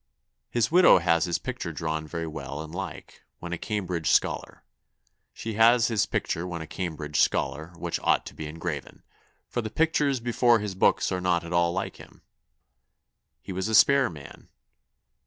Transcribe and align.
His 0.49 0.71
widowe 0.71 0.97
has 0.97 1.25
his 1.25 1.37
picture 1.37 1.71
drawne 1.71 2.07
very 2.07 2.25
well 2.25 2.63
and 2.63 2.73
like, 2.73 3.21
when 3.37 3.53
a 3.53 3.57
Cambridge 3.59 4.09
scollar. 4.09 4.63
She 5.31 5.53
has 5.53 5.89
his 5.89 6.07
picture 6.07 6.47
when 6.47 6.59
a 6.59 6.65
Cambridge 6.65 7.19
scollar, 7.19 7.71
which 7.77 7.99
ought 8.01 8.25
to 8.25 8.33
be 8.33 8.47
engraven; 8.47 9.03
for 9.47 9.61
the 9.61 9.69
pictures 9.69 10.19
before 10.19 10.57
his 10.57 10.73
books 10.73 11.11
are 11.11 11.21
not 11.21 11.43
at 11.43 11.53
all 11.53 11.71
like 11.71 11.97
him.... 11.97 12.23
He 13.43 13.51
was 13.53 13.67
a 13.67 13.75
spare 13.75 14.09
man.... 14.09 14.47